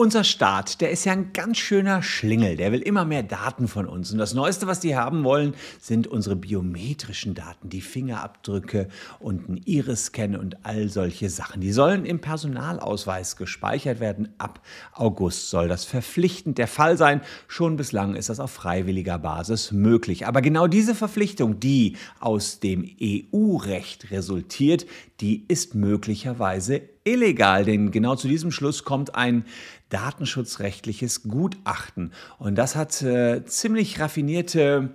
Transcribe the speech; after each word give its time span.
Unser 0.00 0.24
Staat, 0.24 0.80
der 0.80 0.92
ist 0.92 1.04
ja 1.04 1.12
ein 1.12 1.34
ganz 1.34 1.58
schöner 1.58 2.02
Schlingel. 2.02 2.56
Der 2.56 2.72
will 2.72 2.80
immer 2.80 3.04
mehr 3.04 3.22
Daten 3.22 3.68
von 3.68 3.86
uns. 3.86 4.10
Und 4.10 4.16
das 4.16 4.32
Neueste, 4.32 4.66
was 4.66 4.80
die 4.80 4.96
haben 4.96 5.24
wollen, 5.24 5.52
sind 5.78 6.06
unsere 6.06 6.36
biometrischen 6.36 7.34
Daten, 7.34 7.68
die 7.68 7.82
Fingerabdrücke 7.82 8.88
und 9.18 9.50
ein 9.50 9.60
Iris-Scan 9.62 10.36
und 10.36 10.64
all 10.64 10.88
solche 10.88 11.28
Sachen. 11.28 11.60
Die 11.60 11.70
sollen 11.70 12.06
im 12.06 12.18
Personalausweis 12.18 13.36
gespeichert 13.36 14.00
werden. 14.00 14.30
Ab 14.38 14.62
August 14.94 15.50
soll 15.50 15.68
das 15.68 15.84
verpflichtend 15.84 16.56
der 16.56 16.66
Fall 16.66 16.96
sein. 16.96 17.20
Schon 17.46 17.76
bislang 17.76 18.16
ist 18.16 18.30
das 18.30 18.40
auf 18.40 18.52
freiwilliger 18.52 19.18
Basis 19.18 19.70
möglich. 19.70 20.26
Aber 20.26 20.40
genau 20.40 20.66
diese 20.66 20.94
Verpflichtung, 20.94 21.60
die 21.60 21.98
aus 22.20 22.58
dem 22.58 22.88
EU-Recht 23.02 24.10
resultiert, 24.10 24.86
die 25.20 25.44
ist 25.46 25.74
möglicherweise 25.74 26.80
illegal, 27.04 27.64
denn 27.64 27.90
genau 27.90 28.14
zu 28.16 28.28
diesem 28.28 28.50
Schluss 28.50 28.84
kommt 28.84 29.14
ein 29.14 29.44
datenschutzrechtliches 29.90 31.24
Gutachten. 31.24 32.12
Und 32.38 32.56
das 32.56 32.76
hat 32.76 33.02
äh, 33.02 33.44
ziemlich 33.44 34.00
raffinierte 34.00 34.90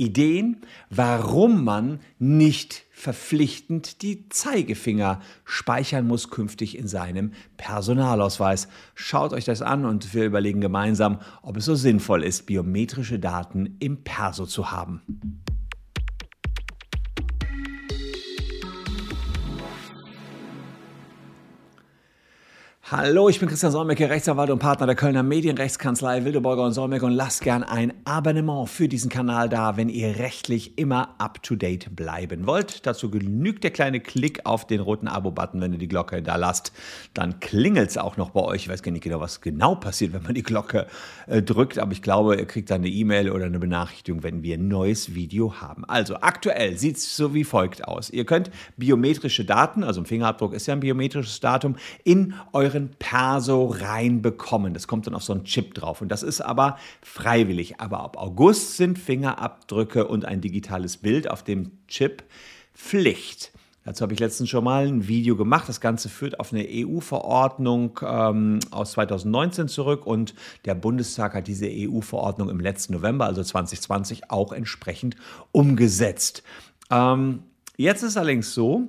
Ideen, 0.00 0.56
warum 0.88 1.62
man 1.62 2.00
nicht 2.18 2.84
verpflichtend 2.90 4.00
die 4.02 4.28
Zeigefinger 4.30 5.20
speichern 5.44 6.06
muss 6.06 6.30
künftig 6.30 6.76
in 6.78 6.88
seinem 6.88 7.32
Personalausweis. 7.58 8.68
Schaut 8.94 9.34
euch 9.34 9.44
das 9.44 9.60
an 9.60 9.84
und 9.84 10.14
wir 10.14 10.24
überlegen 10.24 10.62
gemeinsam, 10.62 11.20
ob 11.42 11.58
es 11.58 11.66
so 11.66 11.74
sinnvoll 11.74 12.24
ist, 12.24 12.46
biometrische 12.46 13.18
Daten 13.18 13.76
im 13.78 14.02
Perso 14.02 14.46
zu 14.46 14.70
haben. 14.70 15.02
Hallo, 22.92 23.28
ich 23.28 23.38
bin 23.38 23.48
Christian 23.48 23.70
Solmecke, 23.70 24.10
Rechtsanwalt 24.10 24.50
und 24.50 24.58
Partner 24.58 24.84
der 24.84 24.96
Kölner 24.96 25.22
Medienrechtskanzlei 25.22 26.24
Wildeborger 26.24 26.64
und 26.64 26.72
Solmecke 26.72 27.06
und 27.06 27.12
lasst 27.12 27.40
gern 27.40 27.62
ein 27.62 27.92
Abonnement 28.04 28.68
für 28.68 28.88
diesen 28.88 29.08
Kanal 29.08 29.48
da, 29.48 29.76
wenn 29.76 29.88
ihr 29.88 30.18
rechtlich 30.18 30.76
immer 30.76 31.14
up 31.18 31.40
to 31.40 31.54
date 31.54 31.94
bleiben 31.94 32.48
wollt. 32.48 32.84
Dazu 32.86 33.08
genügt 33.08 33.62
der 33.62 33.70
kleine 33.70 34.00
Klick 34.00 34.44
auf 34.44 34.66
den 34.66 34.80
roten 34.80 35.06
Abo-Button, 35.06 35.60
wenn 35.60 35.72
ihr 35.72 35.78
die 35.78 35.86
Glocke 35.86 36.20
da 36.20 36.34
lasst. 36.34 36.72
Dann 37.14 37.38
klingelt 37.38 37.90
es 37.90 37.96
auch 37.96 38.16
noch 38.16 38.30
bei 38.30 38.40
euch. 38.40 38.62
Ich 38.62 38.68
weiß 38.68 38.82
gar 38.82 38.90
nicht 38.90 39.04
genau, 39.04 39.20
was 39.20 39.40
genau 39.40 39.76
passiert, 39.76 40.12
wenn 40.12 40.24
man 40.24 40.34
die 40.34 40.42
Glocke 40.42 40.88
äh, 41.28 41.42
drückt, 41.42 41.78
aber 41.78 41.92
ich 41.92 42.02
glaube, 42.02 42.34
ihr 42.34 42.46
kriegt 42.46 42.72
dann 42.72 42.80
eine 42.80 42.88
E-Mail 42.88 43.30
oder 43.30 43.44
eine 43.44 43.60
Benachrichtigung, 43.60 44.24
wenn 44.24 44.42
wir 44.42 44.58
ein 44.58 44.66
neues 44.66 45.14
Video 45.14 45.60
haben. 45.60 45.84
Also 45.84 46.16
aktuell 46.22 46.76
sieht 46.76 46.96
es 46.96 47.16
so 47.16 47.34
wie 47.34 47.44
folgt 47.44 47.86
aus. 47.86 48.10
Ihr 48.10 48.24
könnt 48.24 48.50
biometrische 48.76 49.44
Daten, 49.44 49.84
also 49.84 50.00
ein 50.00 50.06
Fingerabdruck 50.06 50.54
ist 50.54 50.66
ja 50.66 50.74
ein 50.74 50.80
biometrisches 50.80 51.38
Datum, 51.38 51.76
in 52.02 52.34
euren 52.52 52.79
euren 52.80 52.90
Perso 52.98 53.66
reinbekommen. 53.66 54.74
Das 54.74 54.86
kommt 54.86 55.06
dann 55.06 55.14
auf 55.14 55.22
so 55.22 55.32
einen 55.32 55.44
Chip 55.44 55.74
drauf. 55.74 56.00
Und 56.00 56.08
das 56.08 56.22
ist 56.22 56.40
aber 56.40 56.76
freiwillig. 57.02 57.80
Aber 57.80 58.00
ab 58.00 58.16
August 58.16 58.76
sind 58.76 58.98
Fingerabdrücke 58.98 60.06
und 60.06 60.24
ein 60.24 60.40
digitales 60.40 60.96
Bild 60.96 61.30
auf 61.30 61.42
dem 61.42 61.72
Chip 61.88 62.22
Pflicht. 62.74 63.52
Dazu 63.84 64.02
habe 64.02 64.12
ich 64.12 64.20
letztens 64.20 64.50
schon 64.50 64.64
mal 64.64 64.86
ein 64.86 65.08
Video 65.08 65.36
gemacht. 65.36 65.68
Das 65.68 65.80
Ganze 65.80 66.08
führt 66.08 66.38
auf 66.38 66.52
eine 66.52 66.66
EU-Verordnung 66.68 67.98
ähm, 68.02 68.60
aus 68.70 68.92
2019 68.92 69.68
zurück 69.68 70.06
und 70.06 70.34
der 70.66 70.74
Bundestag 70.74 71.34
hat 71.34 71.46
diese 71.46 71.66
EU-Verordnung 71.66 72.50
im 72.50 72.60
letzten 72.60 72.92
November, 72.92 73.24
also 73.24 73.42
2020, 73.42 74.30
auch 74.30 74.52
entsprechend 74.52 75.16
umgesetzt. 75.50 76.42
Ähm, 76.90 77.42
jetzt 77.78 78.02
ist 78.02 78.18
allerdings 78.18 78.52
so, 78.52 78.88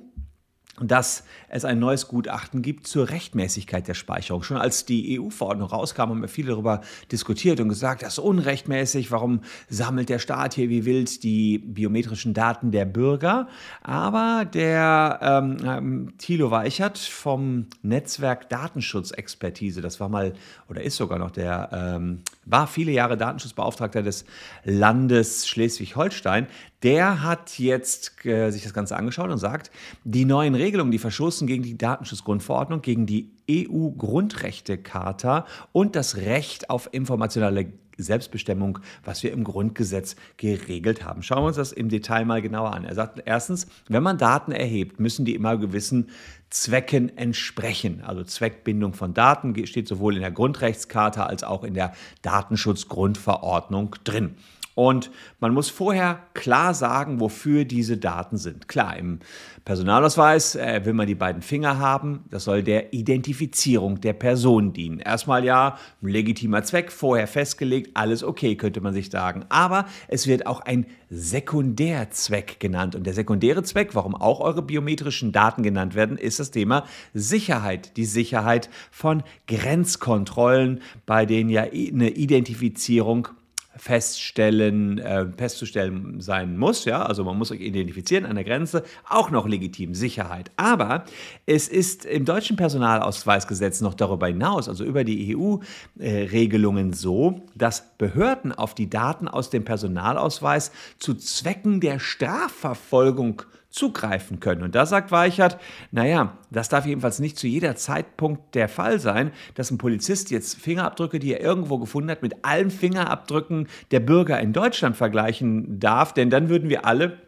dass 0.82 1.24
es 1.48 1.64
ein 1.64 1.78
neues 1.78 2.08
Gutachten 2.08 2.62
gibt 2.62 2.86
zur 2.86 3.10
Rechtmäßigkeit 3.10 3.86
der 3.86 3.94
Speicherung. 3.94 4.42
Schon 4.42 4.56
als 4.56 4.84
die 4.84 5.20
EU-Verordnung 5.20 5.68
rauskam, 5.68 6.02
haben 6.02 6.22
wir 6.22 6.28
viel 6.28 6.46
darüber 6.46 6.80
diskutiert 7.10 7.60
und 7.60 7.68
gesagt, 7.68 8.02
das 8.02 8.14
ist 8.14 8.18
unrechtmäßig, 8.18 9.10
warum 9.10 9.40
sammelt 9.68 10.08
der 10.08 10.18
Staat 10.18 10.54
hier 10.54 10.68
wie 10.68 10.84
wild 10.84 11.22
die 11.22 11.58
biometrischen 11.58 12.34
Daten 12.34 12.70
der 12.70 12.84
Bürger. 12.84 13.48
Aber 13.82 14.44
der 14.44 15.18
ähm, 15.22 15.56
ähm 15.64 16.12
Thilo 16.18 16.50
Weichert 16.50 16.98
vom 16.98 17.66
Netzwerk 17.82 18.48
Datenschutzexpertise, 18.48 19.80
das 19.80 20.00
war 20.00 20.08
mal 20.08 20.32
oder 20.68 20.82
ist 20.82 20.96
sogar 20.96 21.18
noch 21.18 21.30
der, 21.30 21.68
ähm, 21.72 22.20
war 22.44 22.66
viele 22.66 22.92
Jahre 22.92 23.16
Datenschutzbeauftragter 23.16 24.02
des 24.02 24.24
Landes 24.64 25.48
Schleswig-Holstein, 25.48 26.46
der 26.82 27.22
hat 27.22 27.58
jetzt 27.58 28.24
äh, 28.26 28.50
sich 28.50 28.62
das 28.64 28.74
Ganze 28.74 28.96
angeschaut 28.96 29.30
und 29.30 29.38
sagt, 29.38 29.70
die 30.04 30.24
neuen 30.24 30.54
Regelungen, 30.72 30.90
die 30.90 30.98
verstoßen 30.98 31.46
gegen 31.46 31.62
die 31.62 31.76
Datenschutzgrundverordnung, 31.76 32.80
gegen 32.80 33.04
die 33.04 33.30
EU-Grundrechtecharta 33.50 35.44
und 35.72 35.94
das 35.96 36.16
Recht 36.16 36.70
auf 36.70 36.88
informationelle 36.92 37.74
Selbstbestimmung, 37.98 38.78
was 39.04 39.22
wir 39.22 39.32
im 39.32 39.44
Grundgesetz 39.44 40.16
geregelt 40.38 41.04
haben. 41.04 41.22
Schauen 41.22 41.42
wir 41.42 41.48
uns 41.48 41.58
das 41.58 41.72
im 41.72 41.90
Detail 41.90 42.24
mal 42.24 42.40
genauer 42.40 42.72
an. 42.72 42.86
Er 42.86 42.94
sagt 42.94 43.20
erstens, 43.26 43.66
wenn 43.86 44.02
man 44.02 44.16
Daten 44.16 44.50
erhebt, 44.50 44.98
müssen 44.98 45.26
die 45.26 45.34
immer 45.34 45.58
gewissen 45.58 46.08
Zwecken 46.48 47.14
entsprechen. 47.18 48.00
Also 48.02 48.24
Zweckbindung 48.24 48.94
von 48.94 49.12
Daten 49.12 49.54
steht 49.66 49.88
sowohl 49.88 50.14
in 50.14 50.22
der 50.22 50.30
Grundrechtscharta 50.30 51.26
als 51.26 51.44
auch 51.44 51.64
in 51.64 51.74
der 51.74 51.92
Datenschutzgrundverordnung 52.22 53.96
drin. 54.04 54.36
Und 54.74 55.10
man 55.38 55.52
muss 55.52 55.68
vorher 55.68 56.20
klar 56.34 56.72
sagen, 56.72 57.20
wofür 57.20 57.64
diese 57.64 57.98
Daten 57.98 58.38
sind. 58.38 58.68
Klar, 58.68 58.96
im 58.96 59.18
Personalausweis 59.64 60.56
äh, 60.56 60.84
will 60.84 60.94
man 60.94 61.06
die 61.06 61.14
beiden 61.14 61.42
Finger 61.42 61.78
haben. 61.78 62.24
Das 62.30 62.44
soll 62.44 62.62
der 62.62 62.92
Identifizierung 62.92 64.00
der 64.00 64.14
Person 64.14 64.72
dienen. 64.72 64.98
Erstmal 64.98 65.44
ja, 65.44 65.76
legitimer 66.00 66.64
Zweck, 66.64 66.90
vorher 66.90 67.28
festgelegt, 67.28 67.90
alles 67.94 68.24
okay, 68.24 68.56
könnte 68.56 68.80
man 68.80 68.94
sich 68.94 69.10
sagen. 69.10 69.44
Aber 69.50 69.84
es 70.08 70.26
wird 70.26 70.46
auch 70.46 70.60
ein 70.60 70.86
Sekundärzweck 71.10 72.58
genannt. 72.58 72.94
Und 72.94 73.06
der 73.06 73.14
sekundäre 73.14 73.62
Zweck, 73.62 73.94
warum 73.94 74.14
auch 74.14 74.40
eure 74.40 74.62
biometrischen 74.62 75.32
Daten 75.32 75.62
genannt 75.62 75.94
werden, 75.94 76.16
ist 76.16 76.40
das 76.40 76.50
Thema 76.50 76.84
Sicherheit. 77.12 77.96
Die 77.98 78.06
Sicherheit 78.06 78.70
von 78.90 79.22
Grenzkontrollen, 79.46 80.80
bei 81.04 81.26
denen 81.26 81.50
ja 81.50 81.62
eine 81.62 82.08
Identifizierung 82.10 83.28
feststellen, 83.76 84.98
äh, 84.98 85.26
festzustellen 85.36 86.20
sein 86.20 86.58
muss. 86.58 86.84
Ja? 86.84 87.02
Also 87.02 87.24
man 87.24 87.38
muss 87.38 87.48
sich 87.48 87.60
identifizieren 87.60 88.26
an 88.26 88.34
der 88.34 88.44
Grenze, 88.44 88.84
auch 89.08 89.30
noch 89.30 89.46
legitim, 89.46 89.94
Sicherheit. 89.94 90.50
Aber 90.56 91.04
es 91.46 91.68
ist 91.68 92.04
im 92.04 92.24
deutschen 92.24 92.56
Personalausweisgesetz 92.56 93.80
noch 93.80 93.94
darüber 93.94 94.26
hinaus, 94.26 94.68
also 94.68 94.84
über 94.84 95.04
die 95.04 95.36
EU-Regelungen 95.36 96.92
so, 96.92 97.40
dass 97.54 97.96
Behörden 97.96 98.52
auf 98.52 98.74
die 98.74 98.90
Daten 98.90 99.28
aus 99.28 99.50
dem 99.50 99.64
Personalausweis 99.64 100.72
zu 100.98 101.14
Zwecken 101.14 101.80
der 101.80 101.98
Strafverfolgung 101.98 103.42
zugreifen 103.72 104.38
können. 104.38 104.62
Und 104.62 104.74
da 104.74 104.86
sagt 104.86 105.10
Weichert, 105.10 105.58
naja, 105.90 106.36
das 106.50 106.68
darf 106.68 106.86
jedenfalls 106.86 107.18
nicht 107.18 107.38
zu 107.38 107.48
jeder 107.48 107.74
Zeitpunkt 107.74 108.54
der 108.54 108.68
Fall 108.68 109.00
sein, 109.00 109.32
dass 109.54 109.70
ein 109.70 109.78
Polizist 109.78 110.30
jetzt 110.30 110.60
Fingerabdrücke, 110.60 111.18
die 111.18 111.32
er 111.32 111.40
irgendwo 111.40 111.78
gefunden 111.78 112.10
hat, 112.10 112.22
mit 112.22 112.44
allen 112.44 112.70
Fingerabdrücken 112.70 113.68
der 113.90 114.00
Bürger 114.00 114.38
in 114.40 114.52
Deutschland 114.52 114.96
vergleichen 114.96 115.80
darf, 115.80 116.12
denn 116.12 116.30
dann 116.30 116.48
würden 116.48 116.68
wir 116.68 116.86
alle 116.86 117.18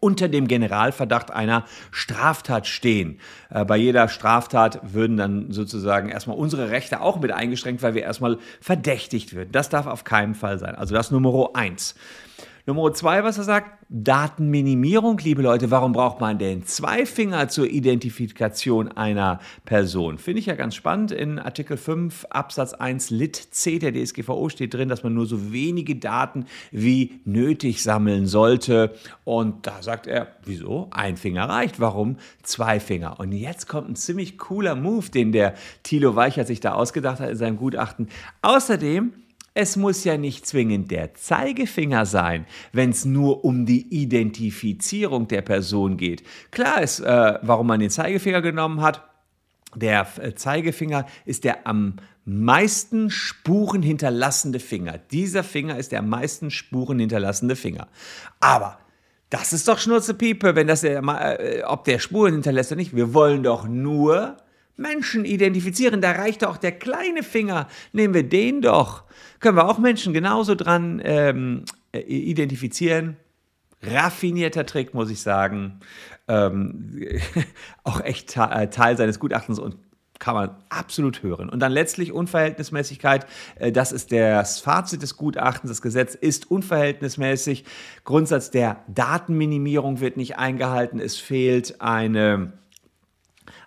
unter 0.00 0.28
dem 0.28 0.48
Generalverdacht 0.48 1.30
einer 1.30 1.64
Straftat 1.90 2.66
stehen. 2.66 3.20
Äh, 3.50 3.64
bei 3.64 3.76
jeder 3.76 4.08
Straftat 4.08 4.80
würden 4.94 5.16
dann 5.16 5.52
sozusagen 5.52 6.08
erstmal 6.08 6.36
unsere 6.36 6.70
Rechte 6.70 7.00
auch 7.00 7.20
mit 7.20 7.32
eingeschränkt, 7.32 7.82
weil 7.82 7.94
wir 7.94 8.02
erstmal 8.02 8.38
verdächtigt 8.60 9.34
würden. 9.34 9.52
Das 9.52 9.68
darf 9.68 9.86
auf 9.86 10.04
keinen 10.04 10.34
Fall 10.34 10.58
sein. 10.58 10.74
Also 10.74 10.94
das 10.94 11.10
Nummer 11.10 11.50
eins. 11.54 11.94
Nummer 12.70 12.92
zwei, 12.92 13.24
was 13.24 13.36
er 13.36 13.42
sagt, 13.42 13.84
Datenminimierung. 13.88 15.18
Liebe 15.18 15.42
Leute, 15.42 15.72
warum 15.72 15.90
braucht 15.90 16.20
man 16.20 16.38
denn 16.38 16.64
zwei 16.66 17.04
Finger 17.04 17.48
zur 17.48 17.66
Identifikation 17.66 18.92
einer 18.92 19.40
Person? 19.64 20.18
Finde 20.18 20.38
ich 20.38 20.46
ja 20.46 20.54
ganz 20.54 20.76
spannend. 20.76 21.10
In 21.10 21.40
Artikel 21.40 21.76
5 21.76 22.26
Absatz 22.30 22.72
1 22.72 23.10
Lit 23.10 23.34
C 23.34 23.80
der 23.80 23.92
DSGVO 23.92 24.50
steht 24.50 24.72
drin, 24.72 24.88
dass 24.88 25.02
man 25.02 25.14
nur 25.14 25.26
so 25.26 25.52
wenige 25.52 25.96
Daten 25.96 26.46
wie 26.70 27.20
nötig 27.24 27.82
sammeln 27.82 28.28
sollte. 28.28 28.94
Und 29.24 29.66
da 29.66 29.82
sagt 29.82 30.06
er, 30.06 30.28
wieso? 30.44 30.86
Ein 30.92 31.16
Finger 31.16 31.48
reicht. 31.48 31.80
Warum 31.80 32.18
zwei 32.44 32.78
Finger? 32.78 33.18
Und 33.18 33.32
jetzt 33.32 33.66
kommt 33.66 33.88
ein 33.90 33.96
ziemlich 33.96 34.38
cooler 34.38 34.76
Move, 34.76 35.10
den 35.10 35.32
der 35.32 35.54
Thilo 35.82 36.14
Weichert 36.14 36.46
sich 36.46 36.60
da 36.60 36.74
ausgedacht 36.74 37.18
hat 37.18 37.30
in 37.30 37.36
seinem 37.36 37.56
Gutachten. 37.56 38.08
Außerdem 38.42 39.12
es 39.54 39.76
muss 39.76 40.04
ja 40.04 40.16
nicht 40.16 40.46
zwingend 40.46 40.90
der 40.90 41.14
Zeigefinger 41.14 42.06
sein, 42.06 42.46
wenn 42.72 42.90
es 42.90 43.04
nur 43.04 43.44
um 43.44 43.66
die 43.66 43.88
Identifizierung 43.88 45.28
der 45.28 45.42
Person 45.42 45.96
geht. 45.96 46.22
Klar 46.50 46.82
ist, 46.82 47.00
äh, 47.00 47.38
warum 47.42 47.66
man 47.66 47.80
den 47.80 47.90
Zeigefinger 47.90 48.42
genommen 48.42 48.80
hat. 48.80 49.04
Der 49.74 50.06
äh, 50.20 50.34
Zeigefinger 50.34 51.06
ist 51.24 51.44
der 51.44 51.66
am 51.66 51.96
meisten 52.24 53.10
Spuren 53.10 53.82
hinterlassende 53.82 54.60
Finger. 54.60 54.98
Dieser 55.10 55.42
Finger 55.42 55.78
ist 55.78 55.92
der 55.92 56.00
am 56.00 56.08
meisten 56.08 56.50
Spuren 56.50 56.98
hinterlassende 56.98 57.56
Finger. 57.56 57.88
Aber 58.38 58.78
das 59.30 59.52
ist 59.52 59.68
doch 59.68 59.78
Schnurzepiepe, 59.78 60.54
wenn 60.54 60.66
das 60.66 60.84
äh, 60.84 61.00
ob 61.66 61.84
der 61.84 61.98
Spuren 61.98 62.34
hinterlässt 62.34 62.72
oder 62.72 62.80
nicht. 62.80 62.94
Wir 62.94 63.14
wollen 63.14 63.42
doch 63.42 63.66
nur 63.66 64.36
Menschen 64.80 65.24
identifizieren. 65.24 66.00
Da 66.00 66.12
reicht 66.12 66.42
doch 66.42 66.56
der 66.56 66.72
kleine 66.72 67.22
Finger. 67.22 67.68
Nehmen 67.92 68.14
wir 68.14 68.24
den 68.24 68.62
doch. 68.62 69.04
Können 69.38 69.56
wir 69.56 69.68
auch 69.68 69.78
Menschen 69.78 70.12
genauso 70.12 70.54
dran 70.54 71.00
ähm, 71.04 71.64
äh, 71.92 72.00
identifizieren. 72.00 73.16
Raffinierter 73.82 74.66
Trick, 74.66 74.92
muss 74.94 75.10
ich 75.10 75.20
sagen. 75.20 75.80
Ähm, 76.28 77.02
auch 77.84 78.00
echt 78.00 78.36
äh, 78.36 78.68
Teil 78.68 78.96
seines 78.96 79.18
Gutachtens 79.20 79.58
und 79.58 79.76
kann 80.18 80.34
man 80.34 80.50
absolut 80.68 81.22
hören. 81.22 81.48
Und 81.48 81.60
dann 81.60 81.72
letztlich 81.72 82.12
Unverhältnismäßigkeit. 82.12 83.26
Äh, 83.56 83.72
das 83.72 83.90
ist 83.90 84.12
das 84.12 84.60
Fazit 84.60 85.02
des 85.02 85.16
Gutachtens. 85.16 85.70
Das 85.70 85.82
Gesetz 85.82 86.14
ist 86.14 86.50
unverhältnismäßig. 86.50 87.64
Grundsatz 88.04 88.50
der 88.50 88.84
Datenminimierung 88.86 90.00
wird 90.00 90.16
nicht 90.16 90.38
eingehalten. 90.38 91.00
Es 91.00 91.16
fehlt 91.16 91.80
eine 91.80 92.52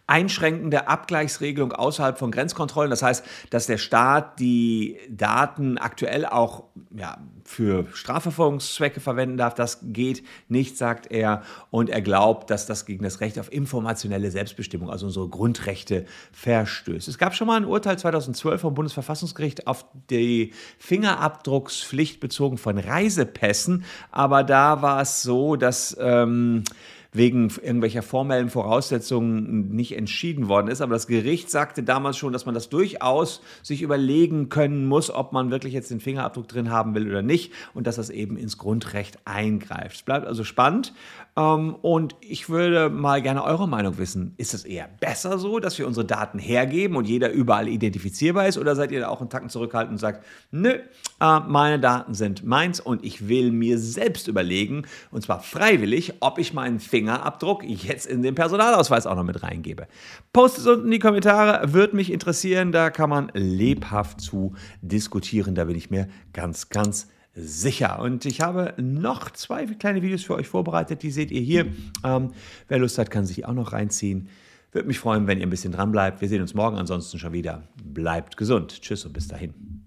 einschränkende 0.05 0.87
Abgleichsregelung 0.87 1.71
außerhalb 1.71 2.17
von 2.17 2.31
Grenzkontrollen. 2.31 2.89
Das 2.89 3.01
heißt, 3.01 3.25
dass 3.49 3.67
der 3.67 3.77
Staat 3.77 4.39
die 4.39 4.97
Daten 5.09 5.77
aktuell 5.77 6.25
auch 6.25 6.65
ja, 6.95 7.17
für 7.45 7.87
Strafverfolgungszwecke 7.93 8.99
verwenden 8.99 9.37
darf. 9.37 9.55
Das 9.55 9.79
geht 9.81 10.23
nicht, 10.49 10.77
sagt 10.77 11.11
er. 11.11 11.43
Und 11.71 11.89
er 11.89 12.01
glaubt, 12.01 12.49
dass 12.49 12.65
das 12.65 12.85
gegen 12.85 13.03
das 13.03 13.21
Recht 13.21 13.39
auf 13.39 13.51
informationelle 13.51 14.29
Selbstbestimmung, 14.29 14.89
also 14.89 15.05
unsere 15.05 15.29
Grundrechte, 15.29 16.05
verstößt. 16.33 17.07
Es 17.07 17.17
gab 17.17 17.33
schon 17.33 17.47
mal 17.47 17.57
ein 17.57 17.65
Urteil 17.65 17.97
2012 17.97 18.59
vom 18.59 18.73
Bundesverfassungsgericht 18.73 19.67
auf 19.67 19.85
die 20.09 20.51
Fingerabdruckspflicht 20.79 22.19
bezogen 22.19 22.57
von 22.57 22.77
Reisepässen. 22.77 23.85
Aber 24.11 24.43
da 24.43 24.81
war 24.81 25.01
es 25.01 25.23
so, 25.23 25.55
dass. 25.55 25.95
Ähm, 25.99 26.63
wegen 27.13 27.49
irgendwelcher 27.61 28.01
formellen 28.01 28.49
Voraussetzungen 28.49 29.69
nicht 29.69 29.95
entschieden 29.95 30.47
worden 30.47 30.67
ist. 30.67 30.81
Aber 30.81 30.93
das 30.93 31.07
Gericht 31.07 31.49
sagte 31.49 31.83
damals 31.83 32.17
schon, 32.17 32.33
dass 32.33 32.45
man 32.45 32.55
das 32.55 32.69
durchaus 32.69 33.41
sich 33.61 33.81
überlegen 33.81 34.49
können 34.49 34.87
muss, 34.87 35.11
ob 35.11 35.31
man 35.31 35.51
wirklich 35.51 35.73
jetzt 35.73 35.91
den 35.91 35.99
Fingerabdruck 35.99 36.47
drin 36.47 36.71
haben 36.71 36.95
will 36.95 37.07
oder 37.07 37.21
nicht 37.21 37.53
und 37.73 37.87
dass 37.87 37.95
das 37.95 38.09
eben 38.09 38.35
ins 38.35 38.57
Grundrecht 38.57 39.19
eingreift. 39.25 39.95
Es 39.95 40.03
bleibt 40.03 40.25
also 40.27 40.43
spannend. 40.43 40.93
Ähm, 41.35 41.75
und 41.81 42.15
ich 42.21 42.49
würde 42.49 42.89
mal 42.89 43.21
gerne 43.21 43.43
eure 43.43 43.67
Meinung 43.67 43.97
wissen. 43.97 44.33
Ist 44.37 44.53
es 44.53 44.65
eher 44.65 44.87
besser 44.99 45.39
so, 45.39 45.59
dass 45.59 45.77
wir 45.79 45.87
unsere 45.87 46.05
Daten 46.05 46.37
hergeben 46.37 46.95
und 46.95 47.07
jeder 47.07 47.31
überall 47.31 47.67
identifizierbar 47.67 48.47
ist? 48.47 48.57
Oder 48.57 48.75
seid 48.75 48.91
ihr 48.91 48.99
da 48.99 49.07
auch 49.07 49.19
einen 49.19 49.29
Tacken 49.29 49.49
zurückhaltend 49.49 49.93
und 49.93 49.97
sagt, 49.97 50.25
nö, 50.51 50.69
äh, 51.19 51.39
meine 51.47 51.79
Daten 51.79 52.13
sind 52.13 52.43
meins 52.43 52.79
und 52.79 53.03
ich 53.03 53.27
will 53.27 53.51
mir 53.51 53.79
selbst 53.79 54.27
überlegen, 54.27 54.83
und 55.11 55.23
zwar 55.23 55.39
freiwillig, 55.39 56.13
ob 56.19 56.37
ich 56.37 56.53
meinen 56.53 56.79
Fingerabdruck 56.79 57.63
jetzt 57.63 58.05
in 58.05 58.21
den 58.21 58.35
Personalausweis 58.35 59.07
auch 59.07 59.15
noch 59.15 59.23
mit 59.23 59.41
reingebe. 59.41 59.87
Postet 60.33 60.61
es 60.61 60.67
unten 60.67 60.85
in 60.85 60.91
die 60.91 60.99
Kommentare, 60.99 61.73
würde 61.73 61.95
mich 61.95 62.11
interessieren. 62.11 62.71
Da 62.71 62.89
kann 62.91 63.09
man 63.09 63.31
lebhaft 63.33 64.21
zu 64.21 64.53
diskutieren. 64.81 65.55
Da 65.55 65.65
bin 65.65 65.75
ich 65.75 65.89
mir 65.89 66.07
ganz, 66.31 66.69
ganz 66.69 67.01
sicher 67.01 67.12
sicher. 67.35 67.99
Und 67.99 68.25
ich 68.25 68.41
habe 68.41 68.73
noch 68.77 69.31
zwei 69.31 69.65
kleine 69.65 70.01
Videos 70.01 70.23
für 70.23 70.35
euch 70.35 70.47
vorbereitet, 70.47 71.03
die 71.03 71.11
seht 71.11 71.31
ihr 71.31 71.41
hier. 71.41 71.67
Ähm, 72.03 72.31
wer 72.67 72.79
Lust 72.79 72.97
hat, 72.97 73.11
kann 73.11 73.25
sich 73.25 73.45
auch 73.45 73.53
noch 73.53 73.73
reinziehen. 73.73 74.29
Würde 74.71 74.87
mich 74.87 74.99
freuen, 74.99 75.27
wenn 75.27 75.39
ihr 75.39 75.45
ein 75.47 75.51
bisschen 75.51 75.71
dran 75.71 75.91
bleibt. 75.91 76.21
Wir 76.21 76.29
sehen 76.29 76.41
uns 76.41 76.53
morgen 76.53 76.77
ansonsten 76.77 77.19
schon 77.19 77.33
wieder. 77.33 77.67
Bleibt 77.83 78.37
gesund. 78.37 78.81
Tschüss 78.81 79.05
und 79.05 79.13
bis 79.13 79.27
dahin. 79.27 79.83